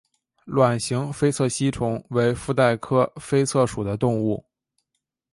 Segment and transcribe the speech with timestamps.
[0.45, 4.43] 卵形菲策吸虫为腹袋科菲策属的动物。